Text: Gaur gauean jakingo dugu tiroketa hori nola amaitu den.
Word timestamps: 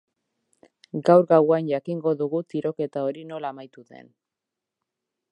Gaur 1.09 1.25
gauean 1.31 1.67
jakingo 1.71 2.13
dugu 2.21 2.41
tiroketa 2.53 3.03
hori 3.09 3.25
nola 3.33 3.51
amaitu 3.57 3.85
den. 3.91 4.09